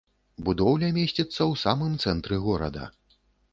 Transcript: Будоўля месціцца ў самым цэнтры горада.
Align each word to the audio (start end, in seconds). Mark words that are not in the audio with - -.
Будоўля 0.45 0.89
месціцца 0.95 1.27
ў 1.27 1.53
самым 1.65 1.93
цэнтры 2.07 2.43
горада. 2.49 2.91